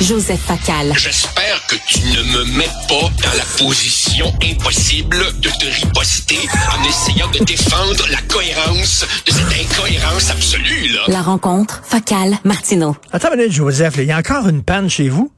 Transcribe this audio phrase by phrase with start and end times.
[0.00, 0.92] Joseph Facal.
[0.96, 6.82] J'espère que tu ne me mets pas dans la position impossible de te riposter en
[6.84, 11.02] essayant de défendre la cohérence de cette incohérence absolue, là.
[11.08, 12.96] La rencontre, Facal, Martineau.
[13.12, 15.30] Attends une minute, Joseph, il y a encore une panne chez vous?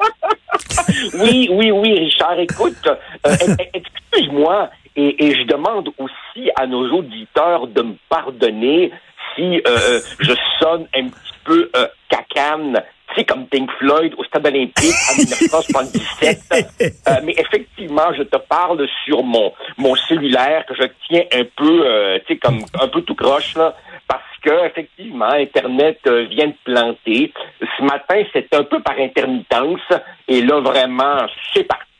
[1.14, 2.88] oui, oui, oui, Richard, écoute,
[3.26, 3.36] euh,
[3.72, 8.90] excuse-moi, et, et, je demande aussi à nos auditeurs de me pardonner
[9.34, 12.82] si euh, je sonne un petit peu euh, cacane
[13.16, 16.40] sais, comme Pink Floyd au Stade olympique en 1977.
[16.52, 21.86] Euh, mais effectivement, je te parle sur mon mon cellulaire que je tiens un peu,
[21.86, 23.74] euh, tu sais, comme un peu tout croche là,
[24.08, 27.32] parce que effectivement, Internet euh, vient de planter.
[27.60, 29.80] Ce matin, c'est un peu par intermittence,
[30.28, 31.91] et là vraiment, c'est parti.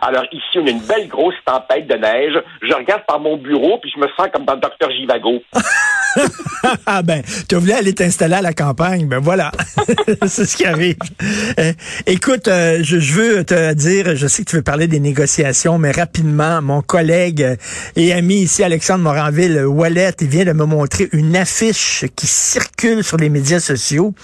[0.00, 2.34] Alors ici, on a une belle grosse tempête de neige.
[2.62, 5.42] Je regarde par mon bureau, puis je me sens comme dans Docteur Givago.
[6.86, 9.50] ah ben, tu voulu aller t'installer à la campagne, ben voilà,
[10.26, 10.96] c'est ce qui arrive.
[11.58, 11.72] Euh,
[12.06, 15.90] écoute, euh, je, veux te dire, je sais que tu veux parler des négociations, mais
[15.90, 17.58] rapidement, mon collègue
[17.96, 23.02] et ami ici, Alexandre Moranville, Wallet, il vient de me montrer une affiche qui circule
[23.02, 24.14] sur les médias sociaux.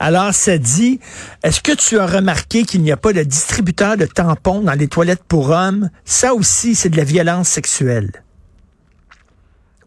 [0.00, 0.98] Alors, ça dit,
[1.42, 4.88] est-ce que tu as remarqué qu'il n'y a pas de distributeur de tampons dans les
[4.88, 5.90] toilettes pour hommes?
[6.04, 8.10] Ça aussi, c'est de la violence sexuelle.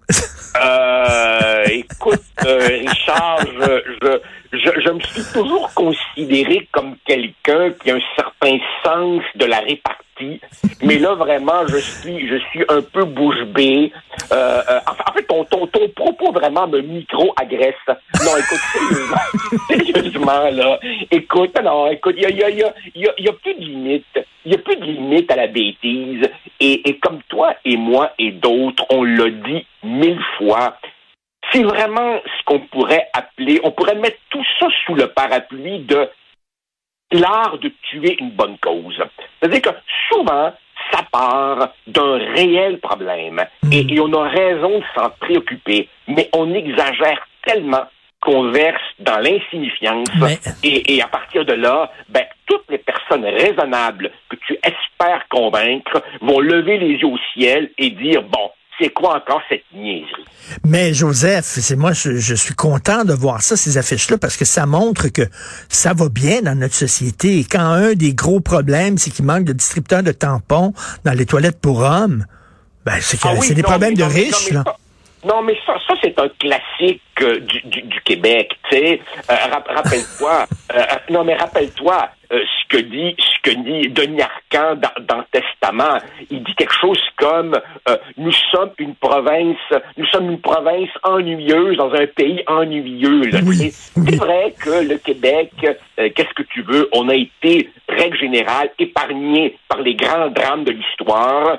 [0.61, 3.39] Euh, écoute, euh, Richard,
[4.51, 10.41] je, me suis toujours considéré comme quelqu'un qui a un certain sens de la répartie,
[10.83, 13.93] mais là vraiment, je suis, je suis un peu bouche bée.
[14.33, 17.75] Euh, euh en fait, ton, ton, ton propos vraiment me micro-agresse.
[17.87, 18.59] Non, écoute,
[19.69, 20.79] sérieusement, là,
[21.11, 22.49] écoute, non, écoute, il y a, y, a,
[22.93, 24.19] y, a, y a plus de limite.
[24.45, 26.29] Il y a plus de limite à la bêtise.
[26.59, 30.77] Et, et comme toi et moi et d'autres, on l'a dit mille fois,
[31.51, 36.09] c'est vraiment ce qu'on pourrait appeler, on pourrait mettre tout ça sous le parapluie de
[37.11, 39.01] l'art de tuer une bonne cause.
[39.39, 39.77] C'est-à-dire que
[40.09, 40.53] souvent,
[40.91, 43.71] ça part d'un réel problème hmm.
[43.71, 47.85] et, on a raison de s'en préoccuper, mais on exagère tellement
[48.21, 50.07] qu'on verse dans l'insignifiance
[50.63, 56.03] et, et, à partir de là, ben, toutes les personnes raisonnables que tu espères convaincre
[56.21, 60.25] vont lever les yeux au ciel et dire, bon, c'est quoi encore cette niaiserie?
[60.63, 64.65] Mais Joseph, c'est moi, je, suis content de voir ça, ces affiches-là, parce que ça
[64.65, 65.23] montre que
[65.69, 67.39] ça va bien dans notre société.
[67.39, 71.25] Et quand un des gros problèmes, c'est qu'il manque de distributeurs de tampons dans les
[71.25, 72.25] toilettes pour hommes,
[72.85, 74.63] ben c'est ah des problèmes de riches, là.
[75.23, 79.01] Non, mais ça, ça c'est un classique euh, du, du, Québec, tu sais.
[79.29, 79.35] Euh,
[79.75, 85.23] rappelle-toi, euh, non, mais rappelle-toi ce que dit ce que dit Denis Arcand dans, dans
[85.31, 85.97] Testament.
[86.29, 87.59] Il dit quelque chose comme
[88.17, 89.57] nous sommes une province,
[89.97, 93.29] nous sommes une province ennuyeuse dans un pays ennuyeux.
[93.31, 95.51] C'est vrai que le Québec,
[95.97, 100.71] qu'est-ce que tu veux, on a été règle générale épargné par les grands drames de
[100.71, 101.57] l'histoire,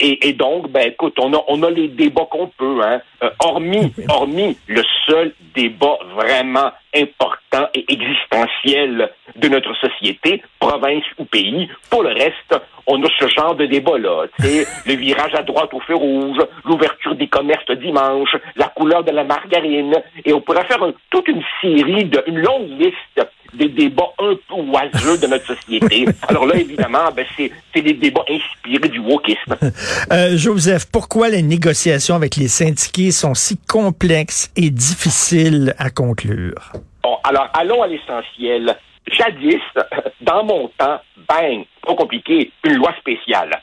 [0.00, 3.00] et, et, donc, ben écoute, on a on a les débats qu'on peut, hein.
[3.40, 11.68] hormis hormis le seul débat vraiment important et existentiel de notre société, province ou pays.
[11.90, 12.54] Pour le reste,
[12.86, 14.26] on a ce genre de débat-là.
[14.86, 19.24] Le virage à droite au feu rouge, l'ouverture des commerces dimanche, la couleur de la
[19.24, 19.94] margarine,
[20.24, 24.54] et on pourrait faire toute une série, de, une longue liste des débats un peu
[24.54, 26.06] oiseux de notre société.
[26.28, 27.50] Alors là, évidemment, ben, c'est,
[27.82, 29.56] des débats inspirés du wokisme.
[30.12, 36.72] Euh, Joseph, pourquoi les négociations avec les syndiqués sont si complexes et difficiles à conclure?
[37.02, 38.76] Bon, alors allons à l'essentiel.
[39.10, 39.60] Jadis,
[40.20, 43.60] dans mon temps, bang, trop compliqué, une loi spéciale.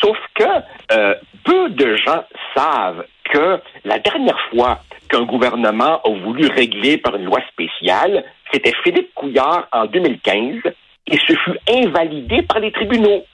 [0.00, 0.44] Sauf que
[0.92, 2.24] euh, peu de gens
[2.54, 8.74] savent que la dernière fois qu'un gouvernement a voulu régler par une loi spéciale, c'était
[8.84, 10.60] Philippe Couillard en 2015,
[11.06, 13.24] et ce fut invalidé par les tribunaux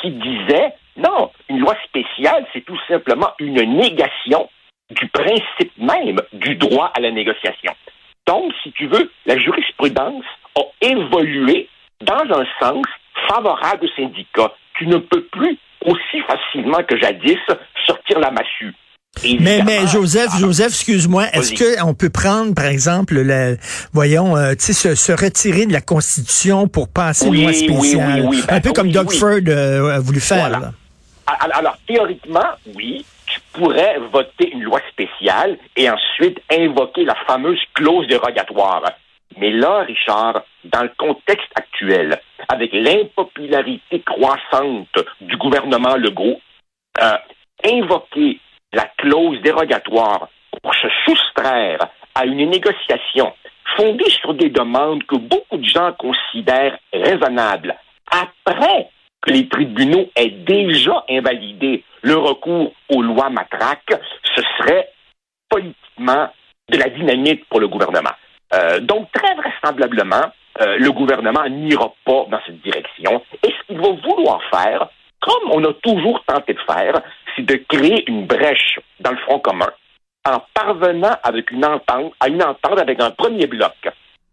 [0.00, 4.48] qui disaient non, une loi spéciale, c'est tout simplement une négation
[4.90, 7.72] du principe même du droit à la négociation.
[8.26, 10.24] Donc, si tu veux, la jurisprudence
[10.56, 11.68] a évolué
[12.00, 12.84] dans un sens
[13.28, 14.52] favorable aux syndicats.
[14.74, 17.38] Tu ne peux plus aussi facilement que jadis
[17.84, 18.74] sortir la massue.
[19.40, 23.56] Mais, mais Joseph, ah, Joseph, excuse-moi, est-ce qu'on peut prendre, par exemple, le,
[23.92, 28.46] voyons, euh, tu sais, se, retirer de la Constitution pour passer une loi spéciale, un
[28.46, 30.72] ben peu comme Doug Ford euh, a voulu faire.
[31.26, 38.06] Alors, théoriquement, oui, tu pourrais voter une loi spéciale et ensuite invoquer la fameuse clause
[38.06, 38.82] dérogatoire.
[39.38, 46.40] Mais là, Richard, dans le contexte actuel, avec l'impopularité croissante du gouvernement Legault,
[47.02, 47.16] euh,
[47.64, 48.40] invoquer
[48.72, 50.28] la clause dérogatoire
[50.62, 53.32] pour se soustraire à une négociation
[53.76, 57.76] fondée sur des demandes que beaucoup de gens considèrent raisonnables,
[58.10, 58.88] après
[59.22, 64.00] que les tribunaux aient déjà invalidé le recours aux lois matraques,
[64.34, 64.88] ce serait
[65.48, 66.28] politiquement
[66.68, 68.14] de la dynamite pour le gouvernement.
[68.54, 73.22] Euh, donc, très vraisemblablement, euh, le gouvernement n'ira pas dans cette direction.
[73.42, 74.88] Et ce qu'il va vouloir faire,
[75.20, 77.00] comme on a toujours tenté de faire,
[77.36, 79.70] c'est de créer une brèche dans le front commun
[80.26, 83.74] en parvenant avec une entente, à une entente avec un premier bloc.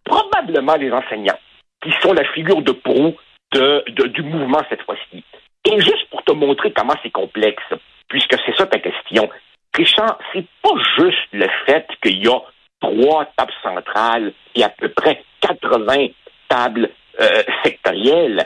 [0.03, 1.37] Probablement les enseignants,
[1.83, 3.15] qui sont la figure de proue
[3.53, 5.23] de, du mouvement cette fois-ci.
[5.65, 7.63] Et juste pour te montrer comment c'est complexe,
[8.07, 9.29] puisque c'est ça ta question,
[9.75, 12.41] Richard, c'est pas juste le fait qu'il y a
[12.81, 16.07] trois tables centrales et à peu près 80
[16.49, 16.89] tables
[17.21, 18.45] euh, sectorielles,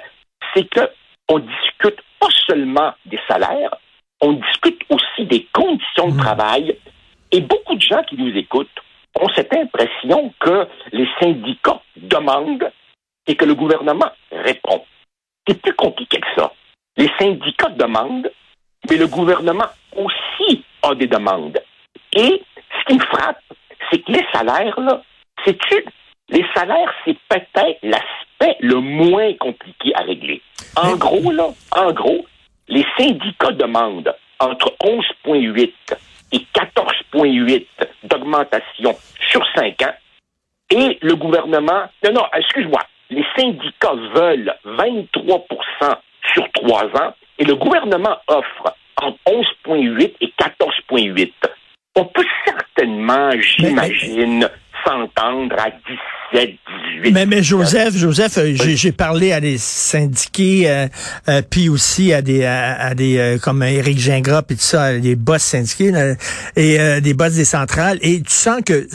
[0.53, 0.89] c'est que
[1.29, 3.75] on discute pas seulement des salaires,
[4.21, 6.17] on discute aussi des conditions de mmh.
[6.17, 6.77] travail.
[7.31, 8.69] Et beaucoup de gens qui nous écoutent
[9.19, 12.71] ont cette impression que les syndicats demandent
[13.25, 14.83] et que le gouvernement répond.
[15.47, 16.53] C'est plus compliqué que ça.
[16.95, 18.31] Les syndicats demandent,
[18.89, 21.59] mais le gouvernement aussi a des demandes.
[22.13, 22.41] Et
[22.79, 23.41] ce qui me frappe,
[23.89, 25.01] c'est que les salaires, là,
[25.45, 25.85] c'est-tu,
[26.29, 30.41] les salaires, c'est peut-être l'aspect le moins compliqué à régler.
[30.75, 32.25] En gros, là, en gros,
[32.67, 35.73] les syndicats demandent entre 11,8
[36.31, 37.65] et 14,8
[38.03, 38.95] d'augmentation
[39.31, 39.93] sur 5 ans.
[40.69, 45.95] Et le gouvernement, non, non, excuse-moi, les syndicats veulent 23%
[46.33, 51.31] sur 3 ans et le gouvernement offre entre 11,8 et 14,8.
[51.95, 54.49] On peut certainement, j'imagine,
[54.87, 55.69] s'entendre à
[56.33, 56.49] 17,
[57.03, 57.11] 18.
[57.13, 60.87] Mais, mais Joseph, Joseph, euh, j'ai parlé à des syndiqués, euh,
[61.29, 65.41] euh, puis aussi à des, à, des comme Éric Gingras, puis tout ça, des boss
[65.41, 65.91] syndiqués
[66.55, 68.87] et des boss des centrales, et tu sens que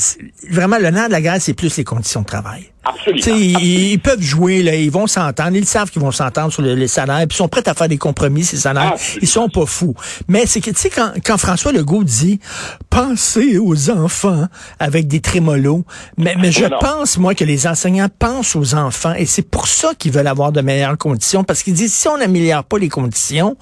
[0.51, 2.72] vraiment le nerf de la guerre, c'est plus les conditions de travail.
[2.85, 3.37] Absolument.
[3.37, 7.19] Ils, peuvent jouer, là, ils vont s'entendre, ils savent qu'ils vont s'entendre sur les salaires,
[7.29, 8.95] puis ils sont prêts à faire des compromis, ces salaires.
[9.21, 9.95] Ils sont pas fous.
[10.27, 12.41] Mais c'est que, tu sais, quand, quand François Legault dit
[12.91, 14.47] «Pensez aux enfants
[14.81, 15.85] avec des trémolos»,
[16.17, 19.95] mais, mais je pense, moi, que les enseignants pensent aux enfants, et c'est pour ça
[19.95, 23.57] qu'ils veulent avoir de meilleures conditions, parce qu'ils disent «Si on n'améliore pas les conditions,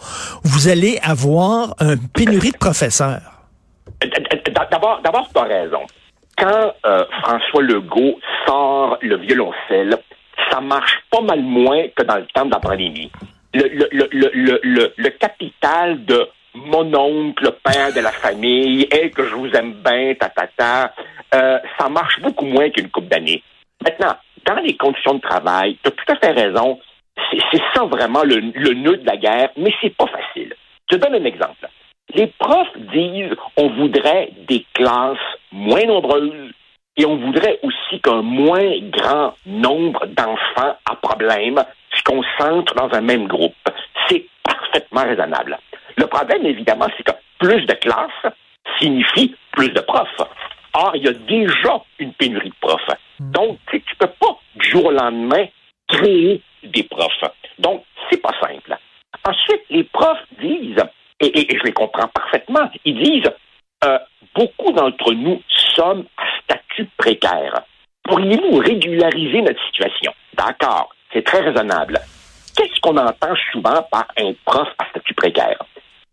[0.44, 3.20] vous allez avoir une pénurie de professeurs.»
[4.70, 5.80] D'abord, d'abord, tu as raison
[6.40, 9.96] quand euh, François Legault sort le violoncelle,
[10.50, 13.10] ça marche pas mal moins que dans le temps de la pandémie.
[13.52, 20.14] Le, capital de mon oncle, père de la famille, et que je vous aime bien,
[20.14, 20.94] ta, ta, ta
[21.34, 23.42] euh, ça marche beaucoup moins qu'une coupe d'années.
[23.84, 24.16] Maintenant,
[24.46, 26.80] dans les conditions de travail, tu as tout à fait raison,
[27.30, 30.54] c'est ça vraiment le, le nœud de la guerre, mais c'est pas facile.
[30.90, 31.68] Je donne un exemple.
[32.14, 35.18] Les profs disent on voudrait des classes
[35.52, 36.52] moins nombreuses
[36.96, 41.62] et on voudrait aussi qu'un moins grand nombre d'enfants à problème
[41.94, 43.54] se concentrent dans un même groupe.
[44.08, 45.58] C'est parfaitement raisonnable.
[45.96, 48.34] Le problème, évidemment, c'est que plus de classes
[48.78, 50.28] signifie plus de profs.
[50.74, 52.80] Or, il y a déjà une pénurie de profs.
[53.18, 53.30] Hmm.
[53.32, 55.46] Donc, tu ne peux pas, du jour au lendemain,
[55.88, 57.24] créer des profs.
[57.58, 58.76] Donc, c'est pas simple.
[59.24, 60.84] Ensuite, les profs disent
[61.20, 63.32] et, je les comprends parfaitement, ils disent
[63.84, 63.98] euh,
[64.34, 65.40] beaucoup d'entre nous
[65.74, 67.62] sommes à statut précaire.
[68.04, 70.12] Pourriez-vous régulariser notre situation?
[70.34, 72.00] D'accord, c'est très raisonnable.
[72.56, 75.62] Qu'est-ce qu'on entend souvent par un prof à statut précaire?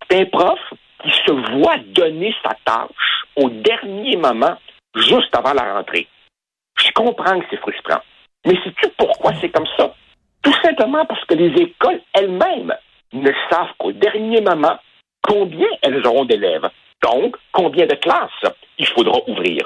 [0.10, 0.60] C'est un prof
[1.04, 4.58] qui se voit donner sa tâche au dernier moment,
[4.96, 6.08] juste avant la rentrée.
[6.80, 8.02] Je comprends que c'est frustrant.
[8.46, 9.94] Mais sais-tu pourquoi c'est comme ça?
[10.42, 12.74] Tout simplement parce que les écoles elles-mêmes
[13.14, 14.78] ne savent qu'au dernier moment
[15.28, 16.68] combien elles auront d'élèves.
[17.04, 19.64] Donc, combien de classes il faudra ouvrir.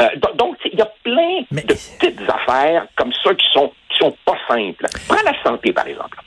[0.00, 4.16] Euh, donc, il y a plein de petites affaires comme ça qui sont, qui sont
[4.24, 4.86] pas simples.
[5.06, 6.18] Prends la santé, par exemple.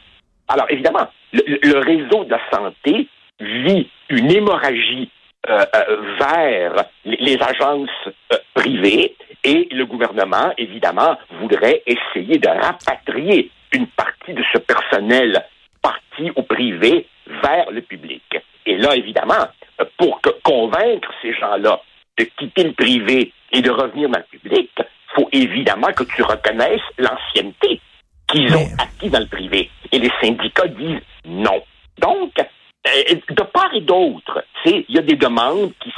[0.47, 3.07] Alors, évidemment, le, réseau de la santé
[3.39, 5.09] vit une hémorragie
[5.49, 7.89] euh, euh, vers les, agences
[8.53, 15.43] privées et le gouvernement, évidemment, voudrait essayer de rapatrier une partie de ce personnel
[15.81, 17.07] parti au privé
[17.43, 18.23] vers le public.
[18.75, 19.47] Et là, évidemment,
[19.97, 21.81] pour convaincre ces gens-là
[22.17, 24.83] de quitter le privé et de revenir dans le public, il
[25.15, 27.79] faut évidemment que tu reconnaisses l'ancienneté
[28.27, 29.71] qu'ils ont acquis dans le privé.
[29.93, 31.63] Et les syndicats disent non.
[31.99, 32.33] Donc,
[33.29, 35.91] de part et d'autre, il y a des demandes qui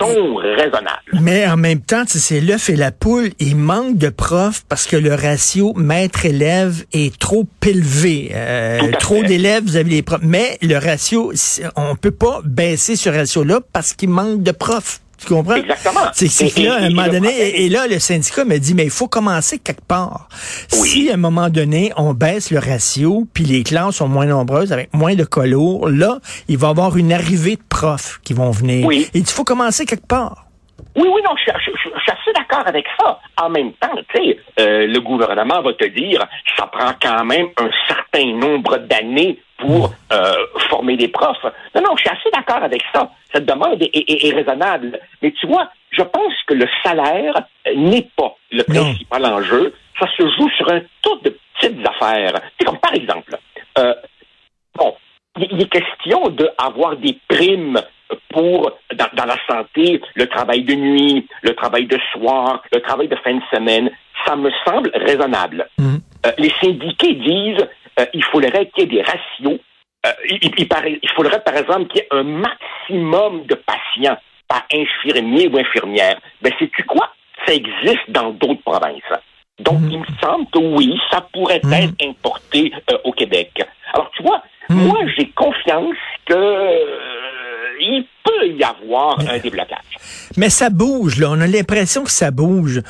[0.00, 1.20] sont raisonnables.
[1.20, 3.30] Mais en même temps, c'est l'œuf et la poule.
[3.38, 8.32] Il manque de profs parce que le ratio maître-élève est trop élevé.
[8.34, 10.22] Euh, trop d'élèves, vous avez les profs.
[10.22, 11.32] Mais le ratio,
[11.76, 15.00] on peut pas baisser ce ratio-là parce qu'il manque de profs.
[15.20, 15.54] Tu comprends?
[15.56, 16.00] Exactement.
[16.12, 18.90] C'est là, à un moment donné, et, et là, le syndicat me dit, mais il
[18.90, 20.28] faut commencer quelque part.
[20.72, 20.88] Oui.
[20.88, 24.72] Si à un moment donné, on baisse le ratio, puis les classes sont moins nombreuses,
[24.72, 28.50] avec moins de colos, là, il va y avoir une arrivée de profs qui vont
[28.50, 28.86] venir.
[28.86, 29.08] Oui.
[29.14, 30.46] Et il faut commencer quelque part.
[30.96, 33.18] Oui, oui, non, je, je- je- je suis assez d'accord avec ça.
[33.40, 36.26] En même temps, tu sais, euh, le gouvernement va te dire,
[36.58, 40.32] ça prend quand même un certain nombre d'années pour euh,
[40.68, 41.44] former des profs.
[41.74, 43.10] Non, non, je suis assez d'accord avec ça.
[43.32, 44.98] Cette demande est, est- est raisonnable.
[45.22, 47.34] Mais tu vois, je pense que le salaire
[47.68, 48.82] euh, n'est pas le Non.
[48.82, 49.74] principal enjeu.
[49.98, 52.34] Ça se joue sur un tas de petites affaires.
[52.58, 53.36] C'est comme par exemple,
[53.78, 53.94] euh,
[54.74, 54.94] bon,
[55.38, 57.78] il est question d'avoir des primes
[58.30, 63.08] pour, dans, dans la santé, le travail de nuit, le travail de soir, le travail
[63.08, 63.90] de fin de semaine.
[64.26, 65.68] Ça me semble raisonnable.
[65.80, 67.66] Euh, les syndiqués disent
[67.98, 69.58] euh, il faudrait qu'il y ait des ratios.
[70.06, 73.54] Euh, il, il- il paraît- il faudrait, par exemple, qu'il y ait un maximum de
[73.54, 74.16] patients
[74.48, 76.18] par infirmier ou infirmière.
[76.42, 77.12] Ben, sais-tu quoi?
[77.46, 79.02] Ça existe dans d'autres provinces.
[79.58, 81.72] Donc, il me semble que oui, ça pourrait Mhm.
[81.74, 83.50] être importé euh, au Québec.
[83.92, 84.86] Alors, tu vois, Mhm.
[84.86, 86.34] moi, j'ai confiance que
[88.60, 89.78] y avoir un déblocage.
[90.36, 91.28] Mais ça bouge, là.
[91.30, 92.82] On a l'impression que ça bouge.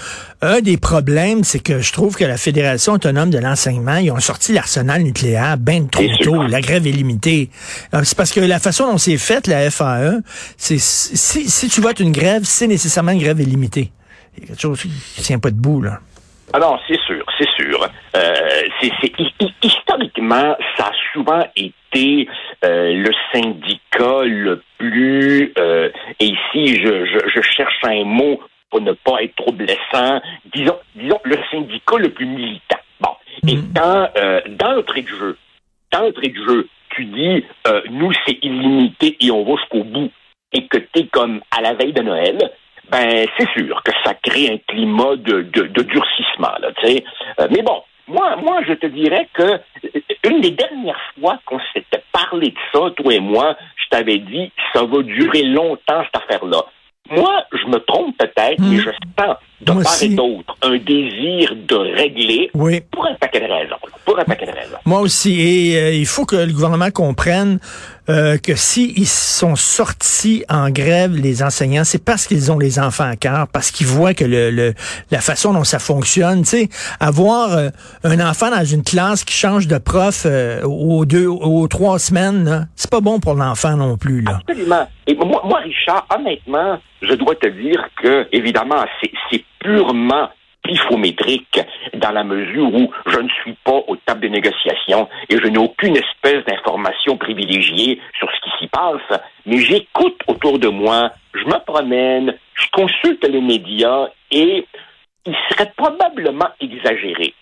[0.42, 4.20] Un des problèmes, c'est que je trouve que la Fédération autonome de l'enseignement, ils ont
[4.20, 6.42] sorti l'arsenal nucléaire bien trop tôt.
[6.42, 7.50] La grève est limitée.
[7.94, 10.20] Euh, C'est parce que la façon dont c'est faite, la FAE,
[10.56, 13.90] c'est si, si tu votes une grève, c'est nécessairement une grève illimitée.
[14.36, 16.00] Il y a quelque chose qui tient pas debout, là.
[16.52, 17.88] Ah non, c'est sûr, c'est sûr.
[18.16, 18.34] Euh,
[18.80, 19.12] c'est, c'est-
[19.62, 22.28] historiquement, ça a souvent été
[22.64, 28.80] euh, le syndicat le plus, euh, et ici je, je, je cherche un mot pour
[28.80, 30.20] ne pas être trop blessant,
[30.54, 32.78] disons, disons le syndicat le plus militant.
[33.00, 33.10] Bon,
[33.48, 33.72] et Mhm.
[33.74, 35.36] quand euh, d'entrée de jeu,
[35.92, 40.10] d'entrée de jeu, tu dis euh, nous c'est illimité et on va jusqu'au bout,
[40.52, 42.38] et que tu es comme à la veille de Noël,
[42.90, 47.04] ben c'est sûr que ça crée un climat de, de, de durcissement, là, tu sais.
[47.40, 49.58] Euh, mais bon, moi, moi, je te dirais que euh,
[50.24, 54.50] une des dernières fois qu'on s'était parlé de ça, toi et moi, je t'avais dit,
[54.72, 56.64] ça va durer longtemps, cette affaire-là.
[57.12, 58.70] Moi, je me trompe peut-être, Hmm.
[58.70, 60.06] mais je sens de Moi part aussi.
[60.12, 62.80] et d'autre un désir de régler Oui.
[62.92, 63.76] pour un paquet de raisons.
[64.04, 64.76] Pour un paquet de raisons.
[64.86, 65.40] Moi aussi.
[65.40, 67.58] Et euh, il faut que le gouvernement comprenne
[68.10, 73.08] euh, que s'ils sont sortis en grève, les enseignants, c'est parce qu'ils ont les enfants
[73.08, 74.74] à cœur, parce qu'ils voient que le,
[75.12, 77.68] la façon dont ça fonctionne, tu sais, avoir euh,
[78.02, 82.68] un enfant dans une classe qui change de prof euh, aux deux, aux trois semaines,
[82.74, 84.40] c'est pas bon pour l'enfant non plus, là.
[84.48, 84.88] Absolument.
[85.06, 88.84] Et moi, moi, Richard, honnêtement, je dois te dire que, évidemment,
[89.30, 90.28] c'est purement
[91.94, 95.58] dans la mesure où je ne suis pas aux tables de négociation et je n'ai
[95.58, 101.44] aucune espèce d'information privilégiée sur ce qui s'y passe, mais j'écoute autour de moi, je
[101.44, 104.66] me promène, je consulte les médias et
[105.26, 107.34] il serait probablement exagéré.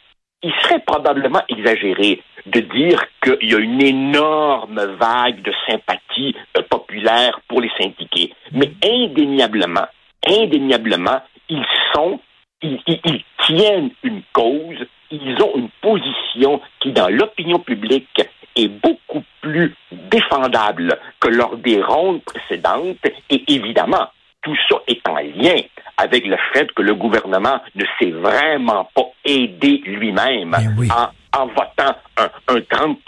[0.42, 6.62] Il serait probablement exagéré de dire qu'il y a une énorme vague de sympathie euh,
[6.68, 8.32] populaire pour les syndiqués.
[8.52, 9.87] Mais indéniablement,
[10.26, 12.20] indéniablement, ils sont,
[12.62, 18.20] ils, ils- ils tiennent une cause, ils ont une position qui, dans l'opinion publique,
[18.56, 22.96] est beaucoup plus défendable que lors des rondes précédentes.
[23.30, 24.08] Et évidemment,
[24.42, 25.56] tout ça est en lien
[25.96, 30.88] avec le fait que le gouvernement ne s'est vraiment pas aidé lui-même Ben oui.
[30.90, 32.98] en, en votant un, un 30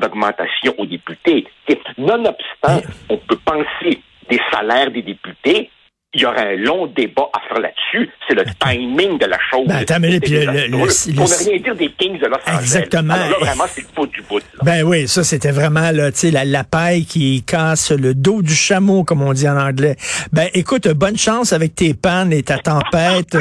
[0.00, 1.46] d'augmentation aux députés.
[1.68, 5.70] Et nonobstant, on peut penser des salaires des députés,
[6.14, 8.10] il y aura un long débat à faire là-dessus.
[8.26, 9.66] C'est le timing de la chose.
[9.66, 10.86] Ben, attends, mais puis le- le- Pour
[11.28, 12.58] ne rien dire des Kings de Los Angeles.
[12.60, 13.12] Exactement.
[13.14, 14.38] Alors là, vraiment, c'est le faute du bout.
[14.38, 14.44] là.
[14.62, 18.40] Ben oui, ça c'était vraiment là, tu sais, la, la paille qui casse le dos
[18.42, 19.96] du chameau, comme on dit en anglais.
[20.32, 23.36] Ben écoute, bonne chance avec tes pannes et ta tempête.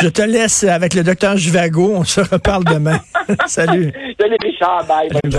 [0.00, 1.92] Je te laisse avec le docteur Jivago.
[1.96, 2.98] On se reparle demain.
[3.46, 3.92] Salut.
[4.18, 5.08] Salut Richard, bye.
[5.10, 5.32] Bonne.